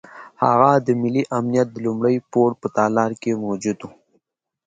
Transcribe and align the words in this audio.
هغه 0.43 0.71
د 0.85 0.87
ملي 1.01 1.23
امنیت 1.37 1.67
د 1.71 1.77
لومړي 1.85 2.15
پوړ 2.31 2.49
په 2.61 2.67
تالار 2.77 3.11
کې 3.21 3.41
موجود 3.45 3.79
وو. 3.81 3.91